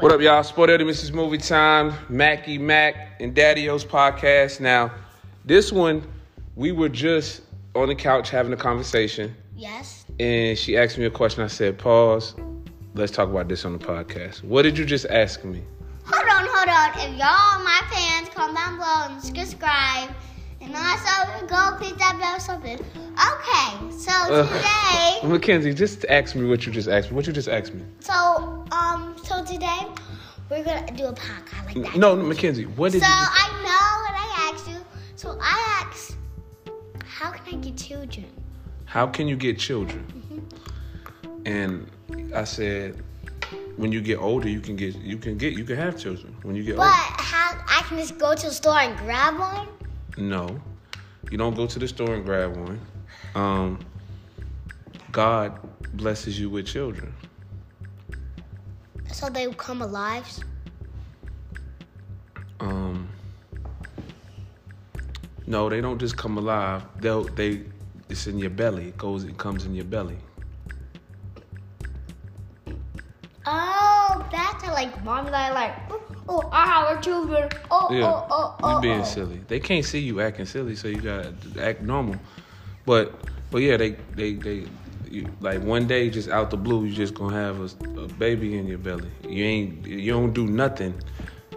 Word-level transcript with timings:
What 0.00 0.12
up, 0.12 0.20
y'all? 0.20 0.42
Sport 0.42 0.70
Eddie, 0.70 0.84
Mrs. 0.84 1.12
Movie 1.12 1.36
Time, 1.38 1.92
Mackie 2.08 2.58
Mac, 2.58 3.20
and 3.20 3.34
Daddy 3.34 3.68
O's 3.68 3.84
podcast. 3.84 4.58
Now, 4.60 4.90
this 5.44 5.70
one, 5.72 6.02
we 6.56 6.72
were 6.72 6.88
just 6.88 7.42
on 7.74 7.88
the 7.88 7.94
couch 7.94 8.30
having 8.30 8.52
a 8.52 8.56
conversation, 8.56 9.34
Yes. 9.56 10.06
and 10.18 10.56
she 10.56 10.76
asked 10.76 10.96
me 10.98 11.04
a 11.04 11.10
question. 11.10 11.42
I 11.44 11.48
said, 11.48 11.78
Pause. 11.78 12.34
Let's 12.94 13.12
talk 13.12 13.28
about 13.28 13.48
this 13.48 13.64
on 13.64 13.72
the 13.72 13.78
podcast. 13.78 14.42
What 14.42 14.62
did 14.62 14.76
you 14.78 14.84
just 14.84 15.06
ask 15.06 15.44
me? 15.44 15.62
Hold 16.06 16.28
on, 16.28 16.46
hold 16.50 16.68
on. 16.68 16.90
If 17.12 17.18
y'all 17.18 17.62
my 17.62 17.80
fans, 17.92 18.28
comment 18.30 18.56
down 18.56 18.76
below 18.78 19.14
and 19.14 19.22
subscribe. 19.22 20.10
And 20.60 20.74
also 20.74 21.46
go 21.46 21.76
click 21.78 21.96
that 21.98 22.18
bell 22.20 22.36
or 22.36 22.40
something. 22.40 22.78
Okay, 22.78 23.90
so 23.96 24.12
Ugh. 24.12 24.46
today 24.46 25.28
Mackenzie, 25.28 25.74
just 25.74 26.04
ask 26.06 26.34
me 26.34 26.48
what 26.48 26.66
you 26.66 26.72
just 26.72 26.88
asked 26.88 27.10
me. 27.10 27.16
What 27.16 27.26
you 27.26 27.32
just 27.32 27.48
asked 27.48 27.74
me? 27.74 27.82
so 28.00 28.66
um 28.72 29.16
so 29.22 29.44
today 29.44 29.86
we're 30.50 30.64
gonna 30.64 30.86
do 30.96 31.06
a 31.06 31.12
podcast 31.12 31.66
like 31.66 31.74
that. 31.92 31.96
No, 31.96 32.16
Mackenzie, 32.16 32.66
what 32.66 32.92
did 32.92 33.02
So 33.02 33.08
you 33.08 33.14
just 33.14 33.32
I 33.32 33.48
know 33.62 33.90
what 34.04 34.14
I 34.14 34.52
asked 34.52 34.68
you. 34.68 34.76
So 35.16 35.38
I 35.40 35.82
asked 35.82 36.16
how 37.04 37.30
can 37.30 37.54
I 37.54 37.58
get 37.58 37.76
children? 37.76 38.26
How 38.86 39.06
can 39.06 39.28
you 39.28 39.36
get 39.36 39.58
children? 39.58 40.04
Mm-hmm. 40.08 41.46
And 41.46 41.90
I 42.34 42.44
said, 42.44 43.02
when 43.76 43.92
you 43.92 44.00
get 44.00 44.18
older, 44.18 44.48
you 44.48 44.60
can 44.60 44.76
get 44.76 44.94
you 44.96 45.16
can 45.16 45.36
get 45.36 45.52
you 45.54 45.64
can 45.64 45.76
have 45.76 45.98
children. 45.98 46.34
When 46.42 46.56
you 46.56 46.64
get 46.64 46.76
But 46.76 46.84
older. 46.84 47.14
But 47.16 47.24
how 47.24 47.64
I 47.68 47.82
can 47.82 47.98
just 47.98 48.18
go 48.18 48.34
to 48.34 48.46
the 48.46 48.52
store 48.52 48.78
and 48.78 48.96
grab 48.98 49.38
one? 49.38 49.68
No, 50.16 50.60
you 51.30 51.38
don't 51.38 51.54
go 51.54 51.66
to 51.66 51.78
the 51.78 51.88
store 51.88 52.14
and 52.14 52.24
grab 52.24 52.56
one. 52.56 52.80
Um, 53.34 53.78
God 55.12 55.58
blesses 55.94 56.38
you 56.38 56.50
with 56.50 56.66
children. 56.66 57.14
So 59.12 59.28
they 59.28 59.46
come 59.54 59.82
alive? 59.82 60.26
Um, 62.60 63.08
no, 65.46 65.68
they 65.68 65.80
don't 65.80 65.98
just 65.98 66.16
come 66.16 66.38
alive. 66.38 66.84
They'll 66.98 67.24
they 67.24 67.64
it's 68.08 68.26
in 68.26 68.38
your 68.38 68.50
belly. 68.50 68.88
It 68.88 68.96
goes 68.96 69.24
it 69.24 69.36
comes 69.38 69.64
in 69.64 69.74
your 69.74 69.84
belly. 69.84 70.18
Our 77.00 77.04
children. 77.04 77.48
Oh, 77.70 77.86
oh, 77.88 77.94
Yeah, 77.94 78.04
oh, 78.04 78.26
oh, 78.30 78.56
oh. 78.62 78.74
you 78.76 78.82
being 78.82 79.00
oh. 79.00 79.04
silly. 79.04 79.40
They 79.48 79.60
can't 79.60 79.84
see 79.84 79.98
you 79.98 80.20
acting 80.20 80.46
silly, 80.46 80.76
so 80.76 80.88
you 80.88 81.00
gotta 81.00 81.34
act 81.60 81.82
normal. 81.82 82.16
But 82.86 83.14
but 83.50 83.62
yeah, 83.62 83.76
they 83.76 83.90
they 84.14 84.34
they 84.34 84.66
you, 85.10 85.28
like 85.40 85.62
one 85.62 85.86
day 85.86 86.10
just 86.10 86.28
out 86.28 86.50
the 86.50 86.56
blue, 86.56 86.84
you 86.84 86.94
just 86.94 87.14
gonna 87.14 87.36
have 87.36 87.60
a, 87.60 88.00
a 88.00 88.08
baby 88.08 88.58
in 88.58 88.66
your 88.66 88.78
belly. 88.78 89.10
You 89.28 89.44
ain't 89.44 89.86
you 89.86 90.12
don't 90.12 90.32
do 90.32 90.46
nothing. 90.46 90.94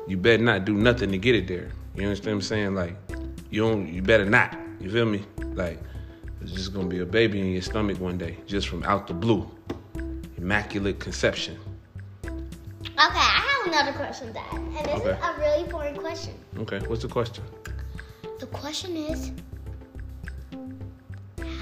You 0.07 0.17
better 0.17 0.43
not 0.43 0.65
do 0.65 0.73
nothing 0.73 1.11
to 1.11 1.17
get 1.17 1.35
it 1.35 1.47
there. 1.47 1.69
You 1.95 2.03
understand 2.03 2.37
what 2.37 2.43
I'm 2.43 2.47
saying? 2.47 2.75
Like 2.75 2.95
you 3.49 3.61
don't 3.61 3.87
you 3.87 4.01
better 4.01 4.25
not. 4.25 4.57
You 4.79 4.91
feel 4.91 5.05
me? 5.05 5.23
Like 5.53 5.79
it's 6.41 6.51
just 6.51 6.73
gonna 6.73 6.87
be 6.87 6.99
a 6.99 7.05
baby 7.05 7.39
in 7.39 7.51
your 7.51 7.61
stomach 7.61 7.99
one 7.99 8.17
day, 8.17 8.37
just 8.45 8.67
from 8.67 8.83
out 8.83 9.07
the 9.07 9.13
blue. 9.13 9.49
Immaculate 10.37 10.99
conception. 10.99 11.57
Have 13.63 13.71
another 13.71 13.97
question, 13.97 14.33
Dad. 14.33 14.43
And 14.53 14.73
this 14.75 14.87
Okay. 14.99 15.11
is 15.11 15.23
a 15.23 15.35
really 15.39 15.63
important 15.63 15.97
question. 15.97 16.33
Okay, 16.59 16.79
what's 16.79 17.01
the 17.01 17.07
question? 17.07 17.45
The 18.39 18.47
question 18.47 18.97
is 18.97 19.31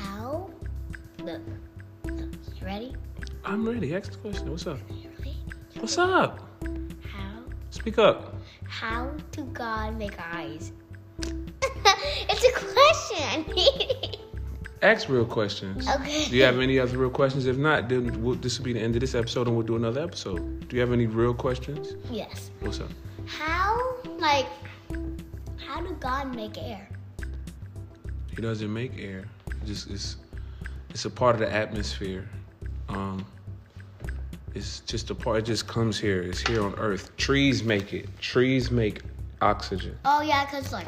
how. 0.02 0.50
Look. 1.24 1.42
look, 2.06 2.32
You 2.60 2.66
ready? 2.66 2.96
I'm 3.46 3.68
ready. 3.70 3.96
Ask 3.96 4.14
the 4.14 4.18
question. 4.18 4.50
What's 4.50 4.66
up? 4.66 4.80
What's 5.80 5.98
up? 6.00 6.40
How? 7.06 7.44
Speak 7.70 8.00
up. 8.00 8.34
How 8.68 9.12
do 9.32 9.44
God 9.54 9.96
make 9.96 10.18
eyes? 10.20 10.72
it's 11.22 12.44
a 12.44 12.52
question. 12.74 13.46
Ask 14.82 15.10
real 15.10 15.26
questions. 15.26 15.88
okay. 15.88 16.26
Do 16.26 16.36
you 16.36 16.44
have 16.44 16.60
any 16.60 16.80
other 16.80 16.98
real 16.98 17.12
questions? 17.12 17.46
If 17.46 17.58
not, 17.58 17.88
then 17.88 18.22
we'll, 18.24 18.36
this 18.36 18.58
will 18.58 18.66
be 18.66 18.74
the 18.74 18.80
end 18.80 18.96
of 18.96 19.02
this 19.02 19.14
episode, 19.14 19.48
and 19.48 19.56
we'll 19.56 19.66
do 19.66 19.76
another 19.76 20.02
episode. 20.02 20.68
Do 20.68 20.76
you 20.76 20.82
have 20.82 20.92
any 20.92 21.06
real 21.06 21.36
questions? 21.36 21.96
Yes. 22.10 22.50
What's 22.62 22.80
up? 22.80 22.90
How, 23.28 23.96
like, 24.18 24.48
how 25.58 25.82
do 25.82 25.96
God 26.00 26.36
make 26.36 26.58
air? 26.58 26.90
He 28.36 28.42
doesn't 28.42 28.74
make 28.74 28.98
air. 28.98 29.26
It 29.48 29.66
just 29.66 29.90
it's 29.92 30.18
it's 30.90 31.06
a 31.06 31.10
part 31.10 31.36
of 31.36 31.42
the 31.42 31.54
atmosphere. 31.54 32.28
Um, 32.90 33.26
it's 34.56 34.80
just 34.82 35.10
a 35.12 35.16
part. 35.16 35.40
It 35.40 35.46
just 35.46 35.68
comes 35.68 36.00
here. 36.00 36.22
It's 36.22 36.42
here 36.42 36.64
on 36.64 36.74
Earth. 36.76 37.16
Trees 37.18 37.64
make 37.64 37.94
it. 37.94 38.10
Trees 38.20 38.72
make 38.72 39.02
oxygen. 39.42 39.98
Oh, 40.06 40.22
yeah, 40.22 40.46
because, 40.46 40.74
like, 40.74 40.88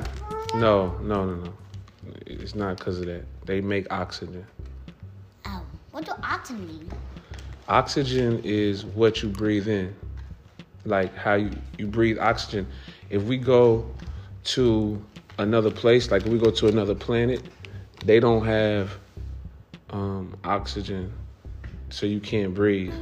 No, 0.56 0.98
no, 1.00 1.26
no, 1.26 1.36
no. 1.36 1.54
It's 2.26 2.56
not 2.56 2.78
because 2.78 3.00
of 3.00 3.06
that. 3.06 3.24
They 3.46 3.62
make 3.62 3.92
oxygen. 3.92 4.46
oh, 5.46 5.62
what 5.92 6.06
do 6.06 6.12
oxygen 6.24 6.68
mean? 6.68 6.90
Oxygen 7.68 8.42
is 8.44 8.86
what 8.86 9.22
you 9.24 9.30
breathe 9.30 9.68
in, 9.68 9.96
like 10.86 11.16
how 11.16 11.36
you, 11.36 11.52
you 11.78 11.88
breathe 11.88 12.20
oxygen. 12.20 12.68
If 13.10 13.24
we 13.24 13.38
go 13.38 13.90
to 14.46 15.04
another 15.38 15.72
place, 15.72 16.12
like 16.12 16.24
if 16.26 16.28
we 16.32 16.38
go 16.40 16.52
to 16.52 16.68
another 16.68 16.96
planet, 16.96 17.42
they 18.06 18.20
don't 18.20 18.46
have 18.46 18.98
um, 19.90 20.36
oxygen, 20.44 21.14
so 21.90 22.06
you 22.06 22.20
can't 22.20 22.54
breathe. 22.54 22.94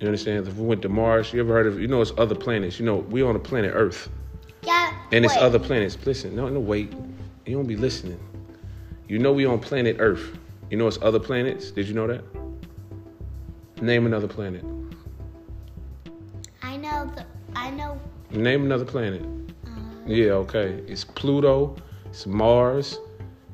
You 0.00 0.06
understand? 0.06 0.46
If 0.46 0.56
we 0.56 0.66
went 0.66 0.82
to 0.82 0.88
Mars, 0.88 1.32
you 1.32 1.40
ever 1.40 1.52
heard 1.52 1.66
of? 1.66 1.80
You 1.80 1.88
know, 1.88 2.00
it's 2.00 2.12
other 2.18 2.34
planets. 2.34 2.78
You 2.78 2.86
know, 2.86 2.96
we 2.96 3.22
on 3.22 3.34
the 3.34 3.40
planet 3.40 3.72
Earth, 3.74 4.08
Yeah. 4.62 4.92
and 5.12 5.24
it's 5.24 5.36
other 5.36 5.58
planets. 5.58 5.98
Listen, 6.06 6.36
no, 6.36 6.48
no, 6.48 6.60
wait. 6.60 6.92
You 7.46 7.56
don't 7.56 7.66
be 7.66 7.76
listening. 7.76 8.20
You 9.08 9.18
know, 9.18 9.32
we 9.32 9.46
on 9.46 9.58
planet 9.58 9.96
Earth. 9.98 10.36
You 10.70 10.76
know, 10.76 10.86
it's 10.86 10.98
other 11.00 11.18
planets. 11.18 11.70
Did 11.70 11.88
you 11.88 11.94
know 11.94 12.06
that? 12.06 12.22
Name 13.80 14.04
another 14.06 14.28
planet. 14.28 14.64
I 16.62 16.76
know 16.76 17.10
the. 17.14 17.24
I 17.56 17.70
know. 17.70 17.98
Name 18.30 18.64
another 18.64 18.84
planet. 18.84 19.22
Uh, 19.66 19.70
Yeah, 20.06 20.32
okay. 20.32 20.82
It's 20.86 21.04
Pluto, 21.04 21.76
it's 22.06 22.26
Mars, 22.26 22.98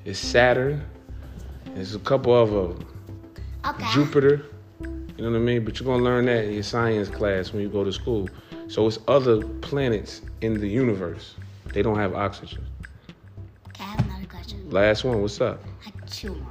it's 0.04 0.18
Saturn, 0.18 0.84
there's 1.74 1.94
a 1.94 2.00
couple 2.00 2.34
of 2.34 2.50
them. 2.50 2.86
okay. 3.66 3.86
Jupiter. 3.92 4.46
You 4.80 5.24
know 5.24 5.30
what 5.30 5.36
I 5.36 5.40
mean? 5.40 5.64
But 5.64 5.78
you're 5.78 5.86
gonna 5.86 6.02
learn 6.02 6.26
that 6.26 6.44
in 6.44 6.54
your 6.54 6.62
science 6.64 7.08
class 7.08 7.52
when 7.52 7.62
you 7.62 7.68
go 7.68 7.84
to 7.84 7.92
school. 7.92 8.28
So 8.66 8.86
it's 8.88 8.98
other 9.06 9.42
planets 9.60 10.22
in 10.40 10.54
the 10.58 10.68
universe. 10.68 11.36
They 11.72 11.82
don't 11.82 11.96
have 11.96 12.14
oxygen. 12.14 12.64
Last 14.74 15.04
one, 15.04 15.22
what's 15.22 15.40
up? 15.40 15.62
I 15.86 15.92
two 16.06 16.34
more. 16.34 16.50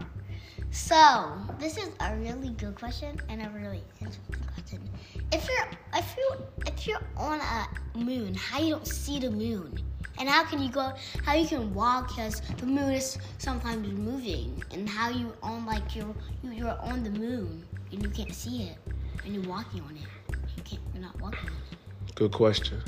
So 0.71 1.33
this 1.59 1.75
is 1.75 1.89
a 1.99 2.15
really 2.15 2.51
good 2.51 2.73
question 2.73 3.19
and 3.27 3.41
a 3.41 3.49
really 3.49 3.83
interesting 3.99 4.37
question. 4.47 4.89
If 5.33 5.45
you're 5.49 5.67
if 5.93 6.15
you 6.17 6.35
if 6.65 6.87
you're 6.87 7.03
on 7.17 7.41
a 7.41 7.67
moon, 7.97 8.33
how 8.33 8.59
you 8.59 8.75
don't 8.75 8.87
see 8.87 9.19
the 9.19 9.29
moon, 9.29 9.77
and 10.19 10.29
how 10.29 10.45
can 10.45 10.63
you 10.63 10.69
go? 10.71 10.93
How 11.25 11.33
you 11.33 11.45
can 11.45 11.73
walk 11.73 12.15
because 12.15 12.39
the 12.59 12.65
moon 12.65 12.93
is 12.93 13.17
sometimes 13.39 13.85
moving, 13.89 14.63
and 14.71 14.87
how 14.87 15.09
you 15.09 15.33
on 15.43 15.65
like 15.65 15.93
you're 15.93 16.15
you, 16.43 16.51
you're 16.51 16.79
on 16.79 17.03
the 17.03 17.11
moon 17.11 17.65
and 17.91 18.01
you 18.01 18.07
can't 18.07 18.33
see 18.33 18.69
it, 18.69 18.77
and 19.25 19.35
you're 19.35 19.49
walking 19.49 19.81
on 19.81 19.97
it. 19.97 20.37
You 20.55 20.63
can't. 20.63 20.81
You're 20.93 21.03
not 21.03 21.19
walking. 21.19 21.49
On 21.49 21.55
it. 21.73 22.15
Good 22.15 22.31
question. 22.31 22.81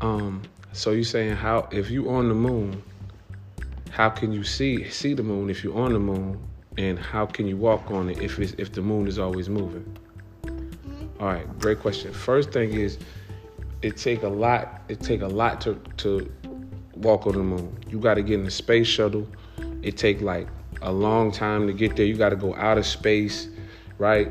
Um, 0.00 0.42
so 0.72 0.90
you 0.90 1.04
saying 1.04 1.36
how 1.36 1.68
if 1.70 1.88
you 1.88 2.10
on 2.10 2.28
the 2.28 2.34
moon, 2.34 2.82
how 3.90 4.10
can 4.10 4.32
you 4.32 4.44
see 4.44 4.88
see 4.90 5.14
the 5.14 5.22
moon 5.22 5.50
if 5.50 5.64
you're 5.64 5.76
on 5.76 5.92
the 5.92 5.98
moon, 5.98 6.38
and 6.78 6.98
how 6.98 7.26
can 7.26 7.46
you 7.46 7.56
walk 7.56 7.90
on 7.90 8.10
it 8.10 8.20
if 8.20 8.38
it's 8.38 8.54
if 8.58 8.72
the 8.72 8.82
moon 8.82 9.06
is 9.06 9.18
always 9.18 9.48
moving? 9.48 9.84
Mm-hmm. 10.42 11.22
All 11.22 11.28
right, 11.28 11.58
great 11.58 11.80
question. 11.80 12.12
First 12.12 12.50
thing 12.50 12.72
is, 12.72 12.98
it 13.82 13.96
take 13.96 14.22
a 14.22 14.28
lot. 14.28 14.82
It 14.88 15.00
take 15.00 15.22
a 15.22 15.28
lot 15.28 15.60
to 15.62 15.80
to 15.98 16.30
walk 16.94 17.26
on 17.26 17.34
the 17.34 17.42
moon. 17.42 17.78
You 17.88 17.98
got 17.98 18.14
to 18.14 18.22
get 18.22 18.38
in 18.38 18.44
the 18.44 18.50
space 18.50 18.86
shuttle. 18.86 19.26
It 19.82 19.96
take 19.96 20.20
like 20.20 20.48
a 20.82 20.92
long 20.92 21.30
time 21.30 21.66
to 21.66 21.72
get 21.72 21.96
there. 21.96 22.06
You 22.06 22.16
got 22.16 22.30
to 22.30 22.36
go 22.36 22.54
out 22.56 22.78
of 22.78 22.86
space, 22.86 23.48
right? 23.98 24.28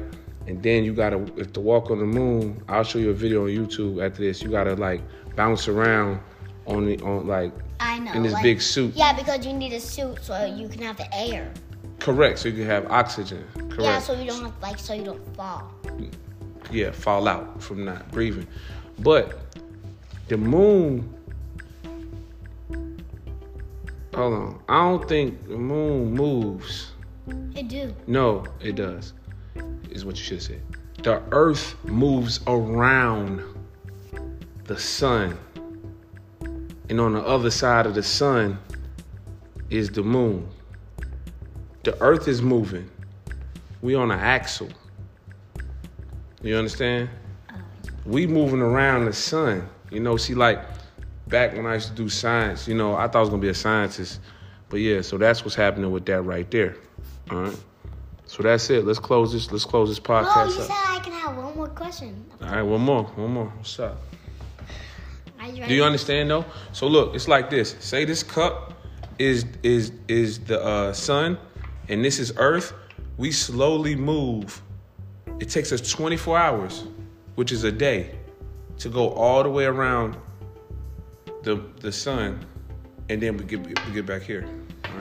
And 0.48 0.62
then 0.62 0.84
you 0.84 0.94
got 0.94 1.10
to 1.12 1.34
if 1.38 1.54
to 1.54 1.62
walk 1.62 1.90
on 1.90 2.00
the 2.00 2.06
moon. 2.06 2.62
I'll 2.68 2.84
show 2.84 3.00
you 3.00 3.10
a 3.10 3.14
video 3.14 3.44
on 3.44 3.50
YouTube 3.50 4.06
after 4.06 4.22
this. 4.22 4.42
You 4.42 4.50
got 4.50 4.66
to 4.66 4.76
like 4.76 5.02
bounce 5.36 5.68
around 5.68 6.20
on 6.66 6.86
the 6.86 7.00
on 7.02 7.28
like 7.28 7.52
I 7.80 8.00
know. 8.00 8.14
in 8.14 8.24
this 8.24 8.34
like- 8.34 8.44
big 8.44 8.62
suit. 8.62 8.94
Yeah, 8.96 9.14
because 9.14 9.46
you 9.46 9.54
need 9.54 9.74
a 9.74 9.80
suit 9.80 10.24
so 10.24 10.46
you 10.46 10.68
can 10.68 10.82
have 10.82 10.98
the 10.98 11.14
air. 11.14 11.52
Correct. 12.00 12.40
So 12.40 12.50
you 12.50 12.56
can 12.56 12.66
have 12.66 12.92
oxygen. 12.92 13.44
Correct. 13.58 13.82
Yeah, 13.82 14.00
so 14.00 14.14
you 14.14 14.30
don't 14.30 14.44
have 14.44 14.54
like 14.62 14.80
so 14.80 14.94
you 14.94 15.04
don't 15.04 15.36
fall. 15.36 15.72
yeah, 16.72 16.92
fall 16.92 17.28
out 17.28 17.62
from 17.62 17.86
not 17.86 18.12
breathing. 18.12 18.48
But 19.00 19.40
the 20.28 20.38
moon, 20.38 21.14
hold 24.14 24.34
on, 24.34 24.60
I 24.70 24.90
don't 24.90 25.08
think 25.08 25.48
the 25.48 25.58
moon 25.58 26.14
moves. 26.14 26.92
It 27.56 27.68
do. 27.68 27.94
No, 28.08 28.46
it 28.62 28.76
does, 28.76 29.14
is 29.90 30.06
what 30.06 30.16
you 30.18 30.24
should 30.24 30.42
say. 30.42 30.60
The 31.04 31.22
earth 31.32 31.76
moves 31.86 32.40
around 32.48 33.42
the 34.66 34.78
sun. 34.80 35.38
And 36.90 37.00
on 37.00 37.14
the 37.14 37.22
other 37.22 37.50
side 37.50 37.86
of 37.86 37.96
the 37.96 38.04
sun 38.04 38.60
is 39.70 39.90
the 39.90 40.04
moon. 40.04 40.48
The 41.84 42.00
earth 42.02 42.28
is 42.28 42.42
moving. 42.42 42.90
We 43.82 43.96
on 43.96 44.12
an 44.12 44.20
axle. 44.20 44.70
You 46.42 46.56
understand? 46.58 47.10
We 48.06 48.28
moving 48.28 48.62
around 48.62 49.06
the 49.06 49.14
sun. 49.14 49.68
You 49.92 50.00
know, 50.00 50.18
see 50.18 50.36
like 50.36 50.60
back 51.28 51.56
when 51.56 51.66
I 51.66 51.76
used 51.76 51.90
to 51.90 51.96
do 51.96 52.10
science, 52.10 52.68
you 52.68 52.76
know, 52.76 52.96
I 52.96 53.08
thought 53.08 53.18
I 53.18 53.22
was 53.22 53.30
gonna 53.30 53.42
be 53.42 53.50
a 53.50 53.54
scientist. 53.54 54.20
But 54.70 54.78
yeah, 54.78 55.02
so 55.02 55.18
that's 55.18 55.44
what's 55.44 55.56
happening 55.56 55.92
with 55.92 56.06
that 56.06 56.22
right 56.24 56.50
there. 56.52 56.76
All 57.32 57.38
right. 57.44 57.58
So 58.28 58.42
that's 58.44 58.70
it. 58.70 58.86
Let's 58.86 59.00
close 59.00 59.34
this. 59.34 59.52
Let's 59.52 59.66
close 59.66 59.90
this 59.90 60.00
podcast 60.00 60.34
Oh, 60.36 60.54
you 60.56 60.62
up. 60.62 60.68
said 60.68 60.76
I 60.76 61.00
can 61.04 61.14
have 61.14 61.38
one 61.38 61.56
more 61.56 61.68
question. 61.68 62.26
All 62.42 62.50
right, 62.50 62.62
one 62.64 62.82
more, 62.82 63.04
one 63.04 63.32
more. 63.32 63.46
What's 63.58 63.80
up? 63.80 63.98
Are 65.46 65.50
you 65.50 65.62
ready? 65.62 65.68
Do 65.70 65.76
you 65.76 65.84
understand 65.84 66.30
though? 66.32 66.46
So 66.72 66.88
look, 66.88 67.14
it's 67.14 67.28
like 67.28 67.50
this. 67.52 67.76
Say 67.80 68.04
this 68.04 68.24
cup 68.24 68.74
is 69.20 69.46
is 69.62 69.92
is 70.08 70.40
the 70.40 70.60
uh, 70.64 70.92
sun, 70.94 71.38
and 71.88 72.04
this 72.04 72.18
is 72.20 72.34
Earth. 72.38 72.74
We 73.18 73.32
slowly 73.32 73.96
move. 73.96 74.62
It 75.40 75.50
takes 75.50 75.72
us 75.72 75.82
24 75.92 76.38
hours, 76.38 76.86
which 77.36 77.52
is 77.52 77.64
a 77.64 77.72
day, 77.72 78.16
to 78.80 78.90
go 78.90 79.10
all 79.12 79.44
the 79.44 79.50
way 79.50 79.66
around 79.66 80.18
the 81.44 81.64
the 81.80 81.92
sun, 81.92 82.44
and 83.10 83.22
then 83.22 83.38
we 83.38 83.44
get 83.46 83.60
we 83.86 83.94
get 83.94 84.06
back 84.08 84.24
here. 84.24 84.48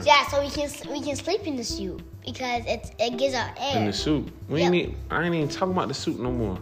Yeah, 0.05 0.27
so 0.27 0.41
we 0.41 0.49
can 0.51 0.69
we 0.91 1.01
can 1.01 1.15
sleep 1.15 1.47
in 1.47 1.55
the 1.55 1.63
suit 1.63 2.03
because 2.23 2.63
it's 2.67 2.91
it 2.99 3.17
gives 3.17 3.33
out 3.33 3.49
air. 3.59 3.79
In 3.79 3.85
the 3.87 3.93
suit. 3.93 4.31
We 4.47 4.59
Yep. 4.59 4.65
ain't 4.67 4.75
even, 4.75 4.95
I 5.09 5.23
ain't 5.25 5.33
even 5.33 5.49
talking 5.49 5.73
about 5.73 5.87
the 5.87 5.93
suit 5.95 6.19
no 6.19 6.31
more. 6.31 6.59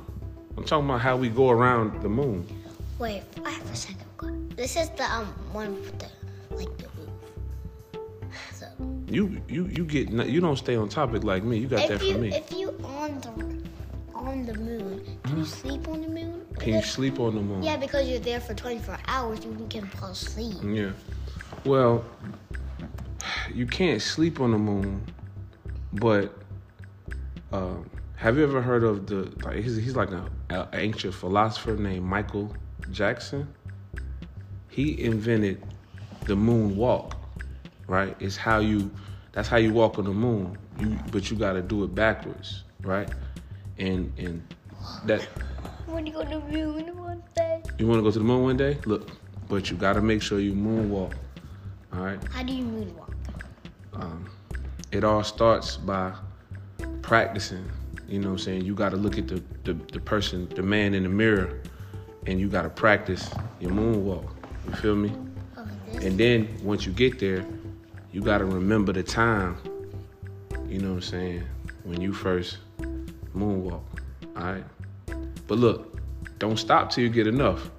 I'm 0.55 0.63
talking 0.63 0.85
about 0.85 1.01
how 1.01 1.17
we 1.17 1.27
go 1.27 1.49
around 1.49 2.01
the 2.01 2.09
moon. 2.09 2.47
Wait, 3.03 3.21
I 3.43 3.49
have 3.49 3.69
a 3.69 3.75
second 3.75 4.07
one. 4.21 4.47
This 4.55 4.77
is 4.77 4.89
the 4.91 5.03
um 5.03 5.25
one 5.51 5.73
with 5.75 5.99
the 5.99 6.07
like 6.55 6.71
the 6.77 6.87
roof. 6.95 7.09
So 8.53 8.65
You 9.09 9.41
you 9.49 9.65
you 9.65 9.83
get 9.83 10.09
you 10.09 10.39
don't 10.39 10.55
stay 10.55 10.77
on 10.77 10.87
topic 10.87 11.25
like 11.25 11.43
me. 11.43 11.57
You 11.57 11.67
got 11.67 11.89
that 11.89 12.01
you 12.01 12.13
from 12.13 12.21
me. 12.21 12.33
if 12.33 12.49
you 12.53 12.69
on 12.85 13.19
the 13.19 13.61
on 14.17 14.45
the 14.45 14.53
moon, 14.53 15.19
can 15.25 15.37
you 15.37 15.43
sleep 15.43 15.85
on 15.89 16.01
the 16.01 16.07
moon? 16.07 16.45
Can 16.59 16.75
you 16.75 16.81
sleep 16.81 17.19
on 17.19 17.35
the 17.35 17.41
moon? 17.41 17.61
Yeah, 17.61 17.75
because 17.75 18.07
you're 18.07 18.19
there 18.19 18.39
for 18.39 18.53
24 18.53 18.97
hours, 19.09 19.43
you 19.43 19.67
can 19.69 19.85
fall 19.85 20.11
asleep. 20.11 20.55
Yeah. 20.63 20.91
Well, 21.65 22.05
you 23.53 23.67
can't 23.67 24.01
sleep 24.01 24.39
on 24.39 24.51
the 24.51 24.57
moon, 24.57 25.03
but 25.91 26.33
um, 27.51 27.89
have 28.15 28.37
you 28.37 28.43
ever 28.43 28.61
heard 28.61 28.85
of 28.85 29.07
the? 29.07 29.29
Like, 29.43 29.57
he's, 29.57 29.75
he's 29.75 29.97
like 29.97 30.09
an 30.11 30.67
ancient 30.71 31.13
philosopher 31.13 31.75
named 31.75 32.05
Michael 32.05 32.55
Jackson. 32.91 33.47
He 34.69 35.01
invented 35.03 35.61
the 36.25 36.35
moon 36.35 36.75
walk. 36.75 37.15
Right? 37.87 38.15
It's 38.19 38.37
how 38.37 38.59
you. 38.59 38.89
That's 39.33 39.47
how 39.47 39.57
you 39.57 39.73
walk 39.73 39.97
on 39.97 40.05
the 40.05 40.11
moon. 40.11 40.57
You, 40.79 40.97
but 41.11 41.29
you 41.29 41.37
got 41.37 41.53
to 41.53 41.61
do 41.61 41.83
it 41.83 41.93
backwards, 41.93 42.63
right? 42.81 43.09
And 43.77 44.11
and 44.17 44.41
that 45.05 45.21
When 45.85 46.05
you 46.07 46.13
go 46.13 46.23
to 46.23 46.29
the 46.29 46.39
moon 46.39 46.97
one 46.97 47.23
day. 47.35 47.61
you 47.77 47.87
want 47.87 47.99
to 47.99 48.03
go 48.03 48.11
to 48.11 48.19
the 48.19 48.23
moon 48.25 48.43
one 48.43 48.57
day. 48.57 48.77
Look, 48.85 49.09
but 49.49 49.69
you 49.69 49.77
got 49.77 49.93
to 49.93 50.01
make 50.01 50.21
sure 50.21 50.39
you 50.39 50.53
moonwalk. 50.53 51.13
All 51.93 51.99
right. 52.01 52.19
How 52.31 52.43
do 52.43 52.53
you 52.53 52.63
moonwalk? 52.63 53.13
um, 53.93 54.27
it 54.91 55.03
all 55.03 55.23
starts 55.23 55.77
by 55.77 56.13
practicing. 57.01 57.69
You 58.07 58.19
know 58.19 58.29
what 58.29 58.33
I'm 58.33 58.39
saying? 58.39 58.65
You 58.65 58.73
got 58.75 58.89
to 58.89 58.97
look 58.97 59.17
at 59.17 59.27
the, 59.27 59.43
the, 59.63 59.73
the 59.91 59.99
person, 59.99 60.47
the 60.49 60.61
man 60.63 60.93
in 60.93 61.03
the 61.03 61.09
mirror, 61.09 61.61
and 62.25 62.39
you 62.39 62.49
got 62.49 62.63
to 62.63 62.69
practice 62.69 63.29
your 63.59 63.71
moonwalk. 63.71 64.27
You 64.67 64.75
feel 64.75 64.95
me? 64.95 65.11
Oh, 65.57 65.65
this. 65.91 66.03
And 66.03 66.17
then 66.17 66.47
once 66.63 66.85
you 66.85 66.91
get 66.91 67.19
there, 67.19 67.45
you 68.11 68.21
got 68.21 68.39
to 68.39 68.45
remember 68.45 68.93
the 68.93 69.03
time, 69.03 69.57
you 70.67 70.79
know 70.79 70.89
what 70.89 70.95
I'm 70.95 71.01
saying, 71.01 71.43
when 71.83 72.01
you 72.01 72.13
first 72.13 72.57
moonwalk. 73.35 73.81
All 74.35 74.43
right? 74.43 74.63
But 75.47 75.57
look, 75.57 75.99
don't 76.39 76.57
stop 76.57 76.89
till 76.89 77.03
you 77.03 77.09
get 77.09 77.27
enough. 77.27 77.69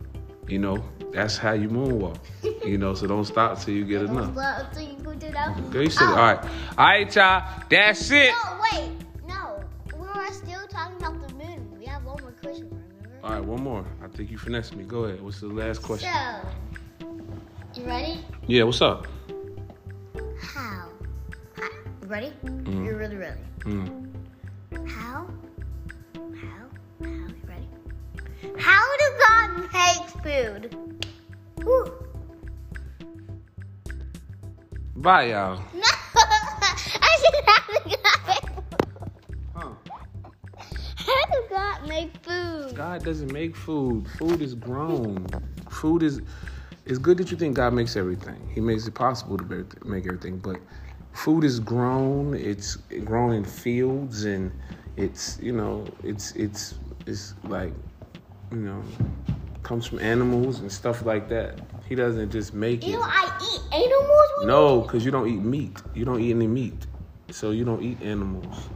You 0.47 0.59
know, 0.59 0.85
that's 1.13 1.37
how 1.39 1.53
you 1.53 1.69
moonwalk. 1.69 2.19
You 2.65 2.79
know, 2.79 2.95
so 2.95 3.07
don't 3.07 3.27
stop 3.27 3.61
till 3.61 3.75
you 3.75 3.85
get 3.85 4.01
enough. 4.01 4.35
Well, 4.35 4.67
so 4.73 4.81
you 4.81 4.95
go 5.03 5.13
to 5.13 5.31
that. 5.33 5.71
Girl, 5.71 5.83
you 5.83 5.91
said, 5.91 6.09
all 6.09 6.17
right. 6.17 6.43
All 6.79 6.87
right, 6.87 7.15
y'all. 7.15 7.63
That's 7.69 8.11
it. 8.11 8.33
No, 8.33 8.59
wait. 8.73 9.04
All 13.25 13.31
right, 13.31 13.43
one 13.43 13.63
more. 13.63 13.87
I 14.03 14.09
think 14.09 14.31
you 14.31 14.37
finessed 14.37 14.77
me. 14.77 14.85
Go 14.85 15.05
ahead. 15.05 15.23
What's 15.23 15.41
the 15.41 15.47
last 15.47 15.83
question? 15.83 16.11
So, 16.13 17.09
you 17.75 17.87
ready? 17.87 18.21
Yeah, 18.47 18.65
what's 18.65 18.83
up? 18.83 19.07
How? 20.43 20.91
You 21.57 22.07
ready? 22.07 22.35
Mm. 22.45 22.85
You're 22.85 22.99
really 22.99 23.17
ready. 23.17 23.41
Mm. 23.61 24.13
How? 24.87 25.27
How? 26.15 26.69
How? 27.01 27.09
You 27.09 27.35
ready? 27.49 27.67
How 28.59 28.85
do 28.99 29.05
God 29.27 29.73
make 29.73 30.07
food? 30.23 30.77
Whew. 31.63 31.93
Bye, 34.97 35.31
y'all. 35.31 35.63
No, 35.75 35.94
God 42.85 43.03
doesn't 43.03 43.33
make 43.33 43.57
food. 43.57 44.07
Food 44.19 44.43
is 44.43 44.55
grown. 44.55 45.27
Food 45.71 46.03
is. 46.03 46.21
It's 46.85 46.99
good 46.99 47.17
that 47.17 47.31
you 47.31 47.37
think 47.39 47.57
God 47.57 47.73
makes 47.73 47.97
everything. 47.97 48.47
He 48.55 48.61
makes 48.61 48.87
it 48.87 48.93
possible 48.93 49.39
to 49.39 49.67
make 49.87 50.05
everything, 50.05 50.37
but 50.37 50.59
food 51.15 51.45
is 51.45 51.61
grown. 51.61 52.35
It's 52.35 52.77
grown 53.07 53.33
in 53.33 53.43
fields, 53.43 54.25
and 54.25 54.53
it's 54.99 55.39
you 55.41 55.53
know 55.53 55.87
it's 56.03 56.33
it's 56.33 56.75
it's 57.07 57.33
like 57.45 57.73
you 58.53 58.59
know 58.59 58.83
comes 59.63 59.87
from 59.87 60.01
animals 60.01 60.61
and 60.61 60.71
stuff 60.71 61.07
like 61.07 61.27
that. 61.31 61.61
He 61.89 61.95
doesn't 61.95 62.31
just 62.31 62.53
make 62.53 62.87
Ew, 62.87 62.99
it. 62.99 63.03
I 63.03 63.25
eat 63.51 63.63
animals? 63.73 64.45
No, 64.45 64.83
because 64.83 65.07
you 65.07 65.11
don't 65.11 65.27
eat 65.27 65.41
meat. 65.41 65.81
You 65.95 66.05
don't 66.05 66.21
eat 66.21 66.33
any 66.33 66.47
meat. 66.47 66.87
So 67.31 67.51
you 67.51 67.65
don't 67.65 67.83
eat 67.83 68.03
animals. 68.03 68.69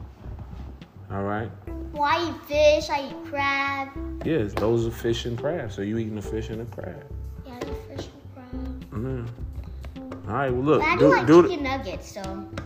All 1.11 1.23
right? 1.23 1.51
Well, 1.93 2.03
I 2.03 2.29
eat 2.29 2.43
fish, 2.47 2.91
I 2.91 3.09
eat 3.09 3.31
crab. 3.31 3.89
Yes, 4.25 4.53
those 4.53 4.87
are 4.87 4.91
fish 4.91 5.25
and 5.25 5.39
crab. 5.39 5.73
So 5.73 5.83
you 5.83 5.99
eating 5.99 6.19
a 6.19 6.23
fish 6.23 6.51
and 6.51 6.61
a 6.61 6.65
crab. 6.67 7.03
Yeah, 7.47 7.55
I 7.55 7.57
eat 7.57 7.97
fish 7.97 8.09
and 8.09 8.35
crab. 8.35 8.91
Mm. 8.91 9.29
All 10.29 10.35
right, 10.35 10.51
well, 10.53 10.63
look. 10.63 10.81
But 10.81 10.89
I 10.89 10.97
do, 10.97 11.01
Do, 11.01 11.11
like 11.11 11.27
do 11.27 11.43
chicken 11.49 11.65
nuggets, 11.65 12.13
so 12.13 12.21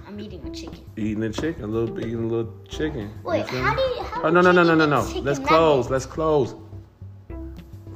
I'm 0.08 0.18
eating 0.18 0.44
a 0.46 0.50
chicken. 0.50 0.80
Eating 0.96 1.22
a 1.22 1.30
chicken, 1.30 1.62
a 1.62 1.66
little 1.68 1.94
bit, 1.94 2.06
eating 2.06 2.24
a 2.24 2.26
little 2.26 2.52
chicken. 2.68 3.12
Wait, 3.22 3.46
how 3.46 3.74
do 3.74 3.80
you, 3.80 4.02
how 4.02 4.22
Oh, 4.24 4.30
no, 4.30 4.40
no, 4.40 4.50
no, 4.50 4.64
no, 4.64 4.74
no, 4.74 4.86
no. 4.86 5.00
Let's 5.00 5.14
nuggets? 5.14 5.38
close. 5.46 5.90
Let's 5.90 6.06
close. 6.06 6.56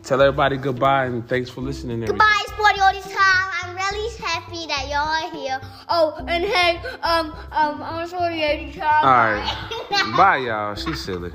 Tell 0.07 0.23
everybody 0.23 0.57
goodbye 0.57 1.07
and 1.07 1.29
thanks 1.29 1.51
for 1.51 1.63
listening. 1.63 1.99
Goodbye, 2.05 2.45
Sporty 2.47 2.79
all 2.79 2.93
this 2.93 3.13
time. 3.13 3.51
I'm 3.65 3.75
really 3.75 4.17
happy 4.19 4.65
that 4.69 4.87
y'all 4.89 4.99
are 5.09 5.31
here. 5.35 5.61
Oh, 5.89 6.25
and 6.29 6.45
hey, 6.45 6.77
um, 7.03 7.33
um, 7.51 7.83
I'm 7.83 8.07
sorry 8.07 8.41
every 8.45 8.71
time. 8.71 9.05
All 9.05 9.11
right. 9.11 10.15
Bye, 10.17 10.37
y'all. 10.47 10.77
She's 10.77 11.05
silly. 11.05 11.33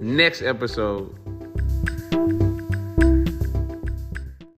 Next 0.00 0.42
episode, 0.42 1.14